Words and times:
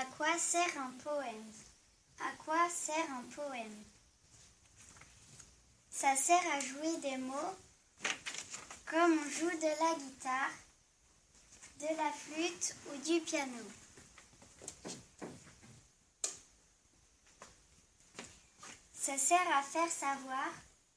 À 0.00 0.06
quoi 0.16 0.38
sert 0.38 0.78
un 0.78 0.92
poème? 1.04 1.52
À 2.20 2.32
quoi 2.42 2.70
sert 2.70 3.12
un 3.12 3.22
poème? 3.34 3.84
Ça 5.90 6.16
sert 6.16 6.42
à 6.54 6.58
jouer 6.58 6.96
des 7.02 7.18
mots 7.18 7.54
comme 8.86 9.18
on 9.18 9.28
joue 9.28 9.50
de 9.50 9.66
la 9.66 9.94
guitare, 9.98 10.52
de 11.80 11.96
la 11.98 12.12
flûte 12.12 12.76
ou 12.86 12.96
du 13.02 13.20
piano. 13.20 13.62
Ça 18.94 19.18
sert 19.18 19.54
à 19.54 19.62
faire 19.62 19.90
savoir 19.90 20.48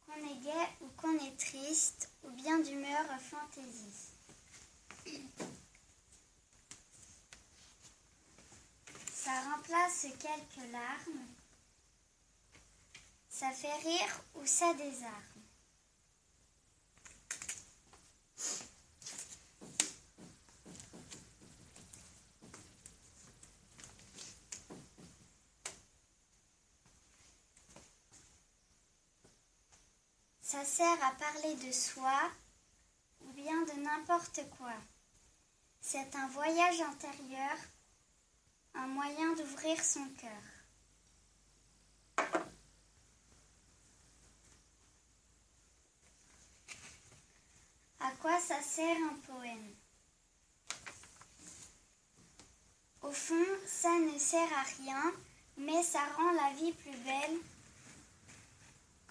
qu'on 0.05 0.29
est 0.29 0.39
gai 0.45 0.67
ou 0.79 0.87
qu'on 0.95 1.19
est 1.25 1.37
triste 1.37 2.09
ou 2.23 2.29
bien 2.29 2.57
d'humeur 2.59 3.03
fantaisie. 3.19 4.13
Ça 9.23 9.32
remplace 9.51 10.07
quelques 10.19 10.71
larmes. 10.71 11.25
Ça 13.29 13.49
fait 13.51 13.75
rire 13.87 14.21
ou 14.35 14.45
ça 14.45 14.73
désarme. 14.73 15.33
Ça 30.41 30.63
sert 30.65 31.03
à 31.03 31.11
parler 31.13 31.55
de 31.55 31.71
soi 31.71 32.31
ou 33.21 33.31
bien 33.31 33.59
de 33.63 33.81
n'importe 33.81 34.41
quoi. 34.57 34.73
C'est 35.81 36.15
un 36.15 36.27
voyage 36.27 36.79
intérieur 36.81 37.57
un 38.75 38.87
moyen 38.87 39.33
d'ouvrir 39.35 39.83
son 39.83 40.07
cœur. 40.17 40.31
À 47.99 48.11
quoi 48.21 48.39
ça 48.39 48.61
sert 48.61 48.97
un 48.97 49.15
poème? 49.31 49.75
Au 53.01 53.11
fond, 53.11 53.45
ça 53.65 53.99
ne 53.99 54.17
sert 54.17 54.51
à 54.53 54.63
rien, 54.63 55.13
mais 55.57 55.83
ça 55.83 56.03
rend 56.17 56.31
la 56.31 56.53
vie 56.53 56.71
plus 56.73 56.97
belle, 56.97 57.37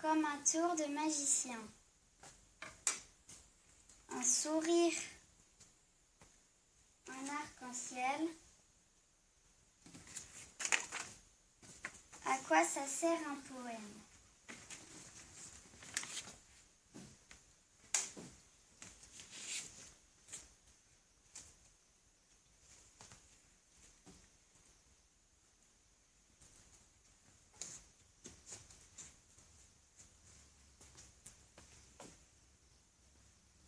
comme 0.01 0.25
un 0.25 0.39
tour 0.39 0.75
de 0.77 0.93
magicien. 0.93 1.59
Un 4.11 4.23
sourire, 4.23 4.99
un 7.09 7.29
arc-en-ciel. 7.29 8.29
À 12.25 12.39
quoi 12.53 12.65
ça 12.65 12.87
sert 12.87 13.19
un 13.31 13.37
poème 13.49 13.77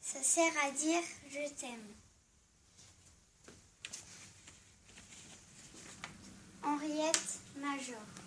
Ça 0.03 0.23
sert 0.23 0.53
à 0.63 0.71
dire 0.73 1.01
je 1.31 1.49
t'aime. 1.55 1.95
Henriette 6.63 7.41
Major. 7.57 8.24